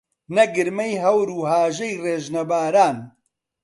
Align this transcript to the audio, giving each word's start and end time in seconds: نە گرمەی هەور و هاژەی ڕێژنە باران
نە 0.35 0.43
گرمەی 0.55 1.01
هەور 1.03 1.27
و 1.33 1.39
هاژەی 1.51 1.99
ڕێژنە 2.03 2.43
باران 2.49 2.97